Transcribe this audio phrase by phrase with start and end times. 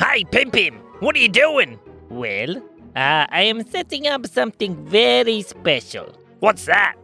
[0.00, 1.78] Hey, Pim Pim, what are you doing?
[2.08, 2.56] Well,
[2.96, 6.16] uh, I am setting up something very special.
[6.38, 6.94] What's that?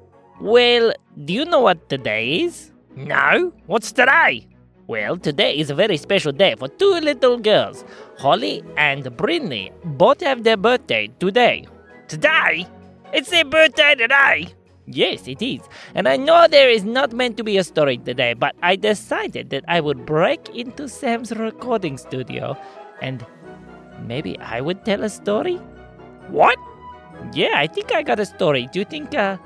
[0.40, 0.94] Well,
[1.26, 2.72] do you know what today is?
[2.96, 4.48] No, what's today?
[4.86, 7.84] Well, today is a very special day for two little girls.
[8.16, 11.66] Holly and Brinley both have their birthday today.
[12.08, 12.66] Today?
[13.12, 14.48] It's their birthday today.
[14.86, 15.60] Yes, it is.
[15.94, 19.50] And I know there is not meant to be a story today, but I decided
[19.50, 22.56] that I would break into Sam's recording studio
[23.00, 23.24] and
[24.06, 25.56] maybe I would tell a story?
[26.28, 26.58] What?
[27.32, 28.68] Yeah, I think I got a story.
[28.72, 29.36] Do you think uh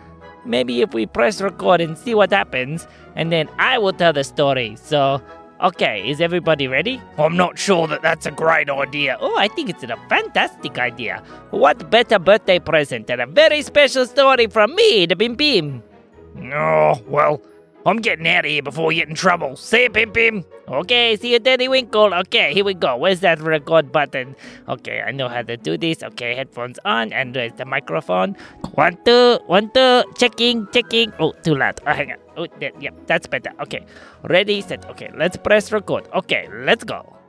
[0.45, 2.87] maybe if we press record and see what happens
[3.17, 4.77] and then I will tell the story.
[4.77, 5.23] So,
[5.61, 7.01] okay, is everybody ready?
[7.19, 9.17] I'm not sure that that's a great idea.
[9.21, 11.23] Oh, I think it's a fantastic idea.
[11.51, 15.83] What better birthday present than a very special story from me, the Pim Pim?
[16.53, 17.43] Oh, well,
[17.87, 19.57] I'm getting out of here before we get in trouble.
[19.57, 20.45] See you, Pim Pim.
[20.69, 22.13] Okay, see you, Daddy Winkle.
[22.13, 22.97] Okay, here we go.
[22.97, 24.37] Where's that record button?
[24.69, 26.03] Okay, I know how to do this.
[26.03, 28.37] Okay, headphones on, and there's the microphone.
[28.75, 30.05] One, two, one, two.
[30.17, 31.13] Checking, checking.
[31.19, 31.81] Oh, too loud.
[31.87, 32.19] Oh, hang on.
[32.37, 33.53] Oh, that, yep, that's better.
[33.61, 33.87] Okay,
[34.25, 34.85] ready, set.
[34.91, 36.07] Okay, let's press record.
[36.15, 37.20] Okay, let's go.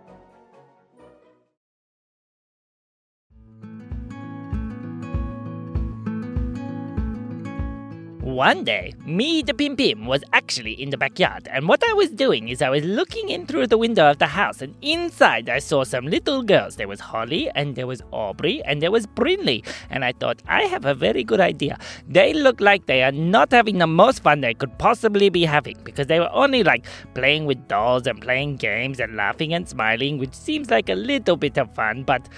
[8.32, 12.10] One day, me, the Pim Pim, was actually in the backyard, and what I was
[12.10, 15.60] doing is I was looking in through the window of the house, and inside I
[15.60, 16.78] saw some little girls.
[16.78, 20.62] There was Holly, and there was Aubrey, and there was Brinley, and I thought, I
[20.64, 21.78] have a very good idea.
[22.08, 25.76] They look like they are not having the most fun they could possibly be having,
[25.84, 30.18] because they were only like playing with dolls and playing games and laughing and smiling,
[30.18, 32.30] which seems like a little bit of fun, but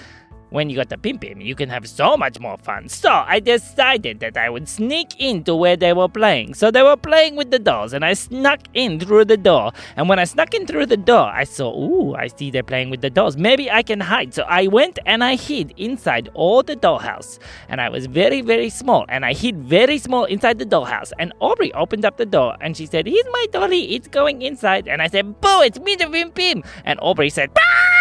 [0.53, 2.87] when you got the Pim Pim, you can have so much more fun.
[2.87, 6.53] So I decided that I would sneak into where they were playing.
[6.53, 9.71] So they were playing with the dolls, and I snuck in through the door.
[9.95, 12.91] And when I snuck in through the door, I saw, ooh, I see they're playing
[12.91, 13.35] with the dolls.
[13.35, 14.35] Maybe I can hide.
[14.35, 17.39] So I went and I hid inside all the dollhouse.
[17.67, 19.05] And I was very, very small.
[19.09, 21.11] And I hid very small inside the dollhouse.
[21.17, 23.95] And Aubrey opened up the door and she said, Here's my dolly.
[23.95, 24.87] It's going inside.
[24.87, 26.63] And I said, Boo, it's me, the Pim Pim.
[26.85, 27.92] And Aubrey said, bah!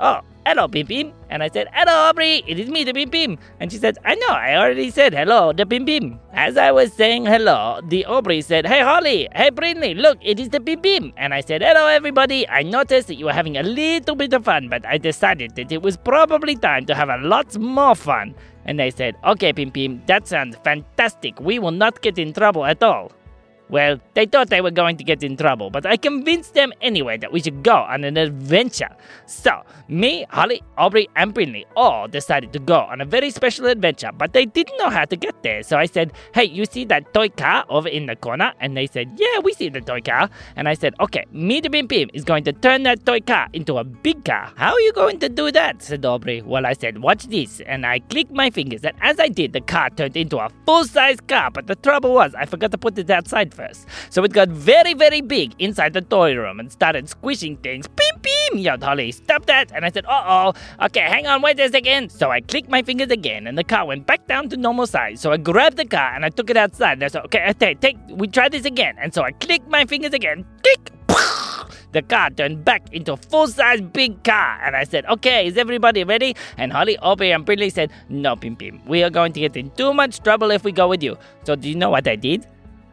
[0.00, 1.12] Oh, hello, Pim Pim.
[1.30, 3.38] And I said, hello, Aubrey, it is me, the Pim Pim.
[3.60, 6.18] And she said, I know, I already said hello, the Pim Pim.
[6.32, 10.48] As I was saying hello, the Aubrey said, hey, Holly, hey, Brinley, look, it is
[10.48, 11.12] the Pim Pim.
[11.16, 12.48] And I said, hello, everybody.
[12.48, 15.70] I noticed that you were having a little bit of fun, but I decided that
[15.70, 18.34] it was probably time to have a lot more fun.
[18.64, 21.38] And they said, okay, Pim Pim, that sounds fantastic.
[21.38, 23.12] We will not get in trouble at all.
[23.70, 27.16] Well, they thought they were going to get in trouble, but I convinced them anyway
[27.18, 28.94] that we should go on an adventure.
[29.26, 34.10] So, me, Holly, Aubrey, and Brinley all decided to go on a very special adventure,
[34.12, 35.62] but they didn't know how to get there.
[35.62, 38.52] So I said, Hey, you see that toy car over in the corner?
[38.60, 40.28] And they said, Yeah, we see the toy car.
[40.56, 43.48] And I said, Okay, me, the Pim Pim, is going to turn that toy car
[43.54, 44.52] into a big car.
[44.56, 45.82] How are you going to do that?
[45.82, 46.42] said Aubrey.
[46.42, 47.60] Well, I said, Watch this.
[47.62, 50.84] And I clicked my fingers, and as I did, the car turned into a full
[50.84, 51.50] size car.
[51.50, 53.86] But the trouble was, I forgot to put it outside first.
[54.10, 57.86] So it got very, very big inside the toy room and started squishing things.
[57.88, 59.12] Beep, beep, yelled Holly.
[59.12, 59.72] Stop that.
[59.72, 60.84] And I said, uh oh.
[60.86, 62.10] Okay, hang on, wait a second.
[62.10, 65.20] So I clicked my fingers again and the car went back down to normal size.
[65.20, 66.94] So I grabbed the car and I took it outside.
[66.94, 68.96] And I said, okay, take, take, we try this again.
[68.98, 70.44] And so I clicked my fingers again.
[70.62, 70.90] Click.
[71.94, 74.60] The car turned back into a full size big car.
[74.64, 76.34] And I said, okay, is everybody ready?
[76.58, 78.84] And Holly, Aubrey, and Brinley said, no, Pim Pim.
[78.84, 81.16] We are going to get in too much trouble if we go with you.
[81.44, 82.48] So do you know what I did?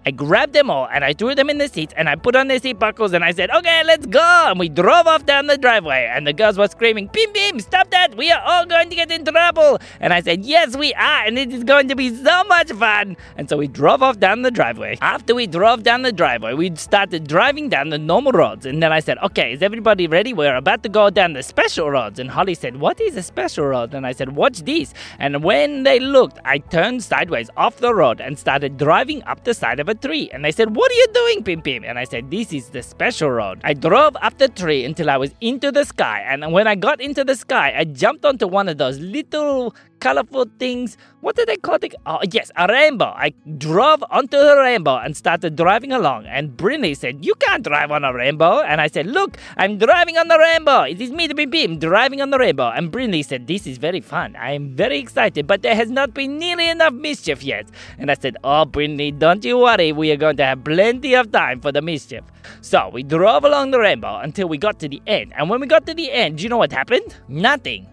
[0.06, 2.48] I grabbed them all and I threw them in the seats and I put on
[2.48, 4.46] their seat buckles and I said, okay, let's go.
[4.48, 7.92] And we drove off down the driveway and the girls were screaming, Pim Pim, stop
[7.92, 8.18] that.
[8.18, 9.80] We are all going to get in trouble.
[10.00, 11.26] And I said, yes, we are.
[11.26, 13.16] And it is going to be so much fun.
[13.38, 14.98] And so we drove off down the driveway.
[15.02, 18.66] After we drove down the driveway, we started driving down the normal roads.
[18.66, 20.34] And then I said, okay, is everybody ready?
[20.34, 22.18] We're about to go down the special roads.
[22.18, 23.94] And Holly said, what is a special road?
[23.94, 24.96] And I said, watch this.
[25.20, 29.54] And when they looked, I turned sideways off the road and started driving up the
[29.54, 30.30] side of a tree.
[30.34, 31.84] And they said, What are you doing, Pim Pim?
[31.84, 33.62] And I said, This is the special road.
[33.64, 36.26] I drove up the tree until I was into the sky.
[36.28, 40.48] And when I got into the sky, I jumped onto one of those little colorful
[40.60, 40.98] things.
[41.22, 41.94] What do they call it?
[42.08, 43.14] Oh, yes, a rainbow.
[43.16, 46.26] I drove onto the rainbow and started driving along.
[46.26, 48.62] And Brinley said, You can't drive on a rainbow.
[48.62, 50.82] And I said, Look, I'm driving on the rainbow.
[50.82, 52.70] It is me, the Pim Pim, driving on the rainbow.
[52.70, 54.36] And Brinley said, This is very fun.
[54.36, 57.68] I am very excited, but there has not been nearly enough mischief yet.
[58.00, 59.92] And I said, Oh, Brinley, don't you worry.
[59.92, 62.24] We are going to have plenty of time for the mischief.
[62.62, 65.34] So we drove along the rainbow until we got to the end.
[65.38, 67.16] And when we got to the end, do you know what happened?
[67.28, 67.88] Nothing.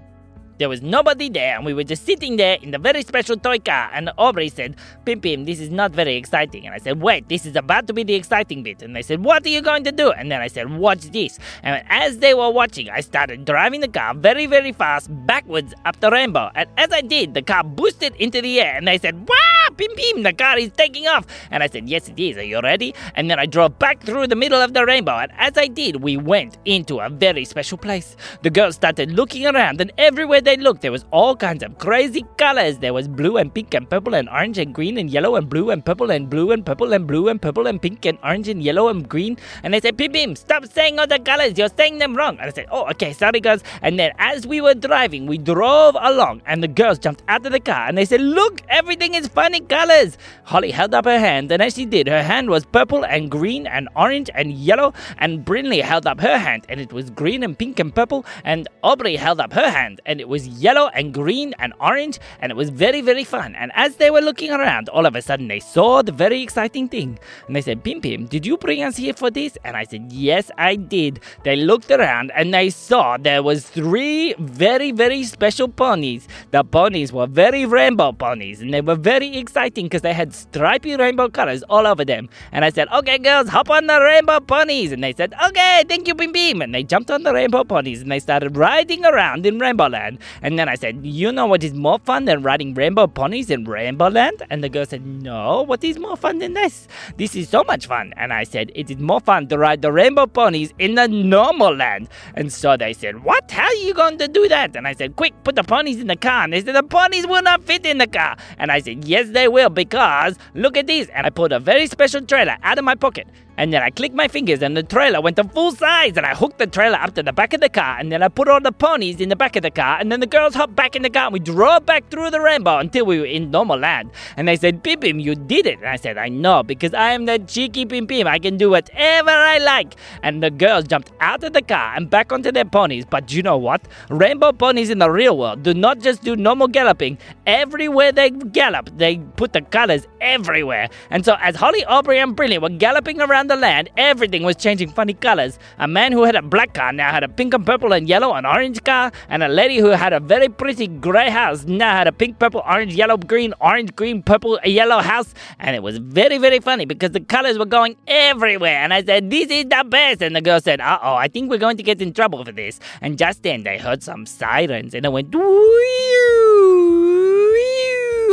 [0.59, 3.59] There was nobody there, and we were just sitting there in the very special toy
[3.59, 3.91] car.
[3.93, 6.67] And Aubrey said, Pim Pim, this is not very exciting.
[6.67, 8.83] And I said, Wait, this is about to be the exciting bit.
[8.83, 10.11] And they said, What are you going to do?
[10.11, 11.39] And then I said, Watch this.
[11.63, 16.01] And as they were watching, I started driving the car very, very fast backwards up
[16.01, 16.51] the rainbow.
[16.55, 19.95] And as I did, the car boosted into the air, and they said, Wow, Pim
[19.95, 21.25] Pim, the car is taking off.
[21.53, 22.37] And I said, Yes, it is.
[22.37, 22.95] Are you ready?
[23.15, 25.19] And then I drove back through the middle of the rainbow.
[25.19, 28.17] And as I did, we went into a very special place.
[28.43, 32.25] The girls started looking around, and everywhere they looked, there was all kinds of crazy
[32.39, 32.79] colors.
[32.79, 35.69] There was blue and pink and purple and orange and green and yellow and blue
[35.71, 38.63] and purple and blue and purple and blue and purple and pink and orange and
[38.63, 39.37] yellow and green.
[39.63, 41.59] And they said, Pim Pim, stop saying all the colors.
[41.59, 42.39] You're saying them wrong.
[42.39, 43.63] And I said, Oh, okay, sorry, girls.
[43.83, 47.53] And then as we were driving, we drove along, and the girls jumped out of
[47.53, 50.17] the car and they said, Look, everything is funny colors.
[50.45, 53.67] Holly held up her hand, and as she did, her hand was purple and green
[53.67, 54.95] and orange and yellow.
[55.19, 58.25] And Brinley held up her hand, and it was green and pink and purple.
[58.45, 62.19] And Aubrey held up her hand, and it was yellow and green and orange.
[62.41, 63.55] And it was very, very fun.
[63.55, 66.89] And as they were looking around, all of a sudden they saw the very exciting
[66.89, 67.19] thing.
[67.47, 69.57] And they said, Pim Pim, did you bring us here for this?
[69.65, 71.21] And I said, Yes, I did.
[71.45, 76.29] They looked around and they saw there was three very, very special ponies.
[76.51, 80.97] The ponies were very rainbow ponies, and they were very exciting because they had stripy
[80.97, 82.29] rainbow colors all over them.
[82.53, 84.93] And I said, Okay, girls, hop on the rainbow ponies.
[84.93, 86.63] And they said, Okay, thank you, Pim Pim.
[86.63, 90.19] And they jumped on the rainbow ponies and they started riding around in Rainbow Land.
[90.43, 93.65] And then I said, You know what is more fun than riding rainbow ponies in
[93.65, 94.43] Rainbow Land?
[94.51, 96.89] And the girl said, No, what is more fun than this?
[97.17, 98.13] This is so much fun.
[98.17, 101.75] And I said, It is more fun to ride the rainbow ponies in the normal
[101.75, 102.09] land.
[102.35, 103.51] And so they said, What?
[103.51, 104.77] How are you going to do that?
[104.77, 106.45] And I said, Quick, put the ponies in the car.
[106.45, 108.37] And they said, The ponies will not fit in the car.
[108.59, 111.09] And I said, Yes, they will, because look at this.
[111.15, 113.29] And I pulled a very special trailer out of my pocket.
[113.59, 116.33] And then I clicked my fingers and the trailer went to full size and I
[116.33, 118.61] hooked the trailer up to the back of the car and then I put all
[118.61, 121.03] the ponies in the back of the car and then the girls hopped back in
[121.03, 124.13] the car and we drove back through the rainbow until we were in normal land.
[124.37, 125.81] And they said, Pim Pim, you did it.
[125.81, 128.29] And I said, I know because I am the cheeky Pim Pim.
[128.29, 129.97] I can do whatever I like.
[130.23, 133.05] And the girls jumped out of the car and back onto their ponies.
[133.05, 133.83] But you know what?
[134.09, 137.19] Rainbow ponies in the real world do not just do normal galloping.
[137.45, 140.89] Everywhere they gallop, they put the colors everywhere.
[141.11, 144.91] And so as Holly, Aubrey, and Brinley were galloping around the land, everything was changing
[144.91, 145.59] funny colors.
[145.79, 148.35] A man who had a black car now had a pink and purple and yellow
[148.35, 152.07] and orange car, and a lady who had a very pretty gray house now had
[152.07, 155.35] a pink, purple, orange, yellow, green, orange, green, purple, yellow house.
[155.59, 158.79] And it was very, very funny because the colors were going everywhere.
[158.79, 160.23] And I said, This is the best.
[160.23, 162.53] And the girl said, Uh oh, I think we're going to get in trouble for
[162.53, 162.79] this.
[163.01, 165.35] And just then they heard some sirens and it went,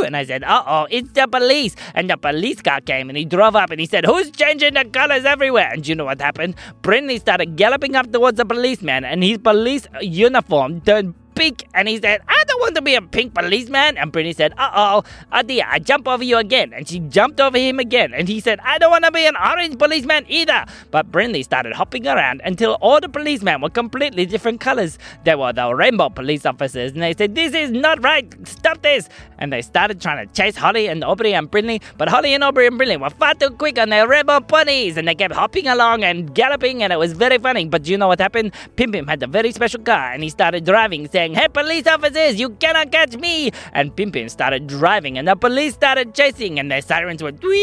[0.02, 1.76] and I said, uh oh, it's the police.
[1.94, 4.84] And the police car came and he drove up and he said, Who's changing the
[4.84, 5.70] colors everywhere?
[5.72, 6.56] And you know what happened?
[6.82, 12.00] Brinley started galloping up towards the policeman and his police uniform turned pink and he
[12.00, 13.96] said, I don't want to be a pink policeman.
[13.96, 16.72] And Brittany said, Uh oh, Adia, I jump over you again.
[16.72, 18.12] And she jumped over him again.
[18.14, 20.64] And he said, I don't want to be an orange policeman either.
[20.90, 24.98] But Brinley started hopping around until all the policemen were completely different colors.
[25.24, 26.92] They were the rainbow police officers.
[26.92, 28.26] And they said, This is not right.
[28.48, 29.08] Stop this.
[29.38, 31.82] And they started trying to chase Holly and Aubrey and Brinley.
[31.98, 34.96] But Holly and Aubrey and Brinley were far too quick on their rainbow ponies.
[34.96, 36.82] And they kept hopping along and galloping.
[36.82, 37.66] And it was very funny.
[37.66, 38.54] But you know what happened?
[38.76, 40.12] Pim Pim had a very special car.
[40.12, 43.50] And he started driving, saying, Hey, police officers, you cannot catch me.
[43.72, 45.18] And Pim Pim started driving.
[45.18, 46.58] And the police started chasing.
[46.58, 47.56] And their sirens went, Wee!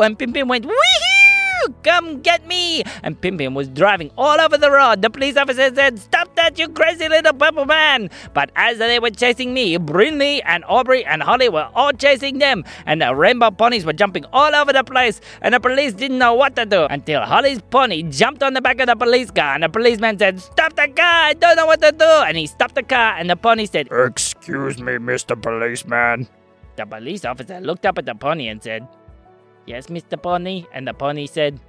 [0.00, 1.15] And Pim Pim went, Wee!
[1.82, 2.82] Come get me!
[3.02, 5.02] And Pim Pim was driving all over the road.
[5.02, 8.10] The police officer said, Stop that, you crazy little purple man!
[8.34, 12.64] But as they were chasing me, Brinley and Aubrey and Holly were all chasing them.
[12.86, 15.20] And the rainbow ponies were jumping all over the place.
[15.42, 18.80] And the police didn't know what to do until Holly's pony jumped on the back
[18.80, 19.54] of the police car.
[19.54, 21.24] And the policeman said, Stop the car!
[21.26, 22.04] I don't know what to do!
[22.04, 23.14] And he stopped the car.
[23.16, 25.40] And the pony said, Excuse me, Mr.
[25.40, 26.28] Policeman.
[26.76, 28.86] The police officer looked up at the pony and said,
[29.66, 30.20] Yes, Mr.
[30.20, 30.64] Pony.
[30.72, 31.60] And the pony said,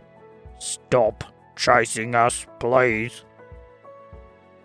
[0.59, 1.23] Stop
[1.55, 3.25] chasing us, please.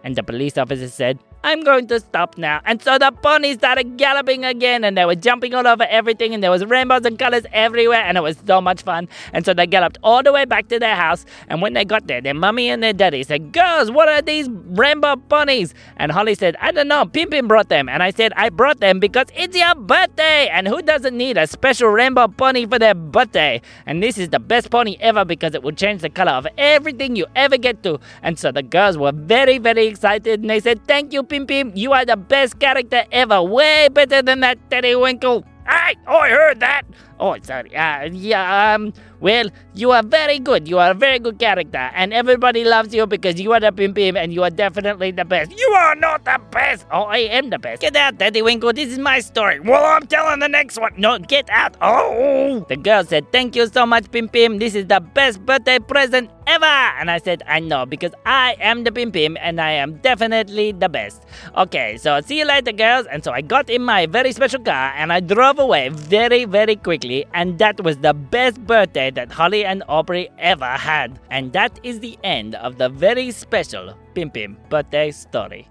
[0.04, 2.60] And the police officer said, I'm going to stop now.
[2.64, 6.42] And so the ponies started galloping again and they were jumping all over everything and
[6.42, 9.08] there was rainbows and colors everywhere and it was so much fun.
[9.32, 11.26] And so they galloped all the way back to their house.
[11.48, 14.48] And when they got there, their mummy and their daddy said, Girls, what are these
[14.50, 15.74] rainbow ponies?
[15.96, 17.06] And Holly said, I don't know.
[17.06, 17.88] Pim Pim brought them.
[17.88, 20.48] And I said, I brought them because it's your birthday.
[20.48, 23.60] And who doesn't need a special rainbow pony for their birthday?
[23.86, 27.16] And this is the best pony ever because it will change the color of everything
[27.16, 27.98] you ever get to.
[28.22, 31.72] And so the girls were very, very excited and they said, Thank you, Pim Pim.
[31.74, 33.42] You are the best character ever.
[33.42, 35.44] Way better than that Teddy Winkle.
[35.66, 36.82] Hey, I heard that.
[37.18, 37.74] Oh, sorry.
[37.74, 40.68] Uh, yeah, um, well, you are very good.
[40.68, 43.94] You are a very good character, and everybody loves you because you are the Pim
[43.94, 45.52] Pim, and you are definitely the best.
[45.56, 46.84] You are not the best.
[46.90, 47.80] Oh, I am the best.
[47.80, 48.72] Get out, Daddy Winkle.
[48.72, 49.60] This is my story.
[49.60, 50.92] Well, I'm telling the next one.
[50.98, 51.76] No, get out.
[51.80, 52.66] Oh!
[52.68, 54.58] The girl said, Thank you so much, Pim Pim.
[54.58, 56.64] This is the best birthday present ever.
[56.64, 60.72] And I said, I know, because I am the Pim Pim, and I am definitely
[60.72, 61.22] the best.
[61.56, 63.06] Okay, so see you later, girls.
[63.06, 66.76] And so I got in my very special car, and I drove away very, very
[66.76, 67.26] quickly.
[67.34, 71.18] And that was the best birthday that Holly and Aubrey ever had.
[71.30, 75.68] And that is the end of the very special Pim Pim birthday story.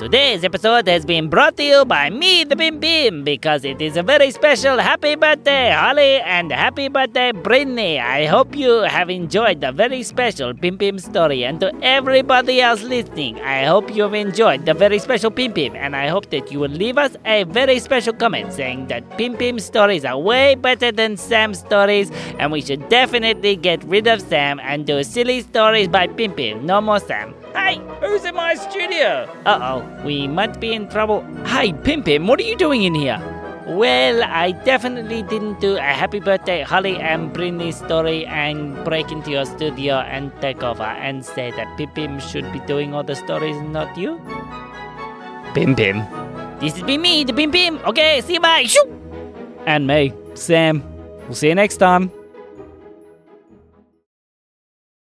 [0.00, 3.98] Today's episode has been brought to you by me, the Pim Pim, because it is
[3.98, 8.00] a very special happy birthday, Holly, and happy birthday, Brinley.
[8.00, 12.82] I hope you have enjoyed the very special Pim Pim story, and to everybody else
[12.82, 16.60] listening, I hope you've enjoyed the very special Pim Pim, and I hope that you
[16.60, 20.90] will leave us a very special comment saying that Pim Pim stories are way better
[20.90, 25.88] than Sam's stories, and we should definitely get rid of Sam and do silly stories
[25.88, 26.64] by Pim Pim.
[26.64, 27.34] No more Sam.
[27.54, 29.28] Hey, who's in my studio?
[29.44, 31.22] Uh oh, we might be in trouble.
[31.46, 33.18] Hey, Pim Pim, what are you doing in here?
[33.66, 39.30] Well, I definitely didn't do a happy birthday Holly and Brinley story and break into
[39.30, 43.14] your studio and take over and say that Pim Pim should be doing all the
[43.14, 44.20] stories, not you.
[45.54, 46.02] Pim Pim.
[46.58, 47.78] This has been me, the Pim Pim.
[47.86, 48.64] Okay, see you bye.
[48.64, 48.86] Shoo!
[49.66, 50.82] And me, Sam.
[51.26, 52.10] We'll see you next time.